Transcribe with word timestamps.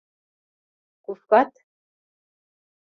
Кушкат?.. 1.05 1.51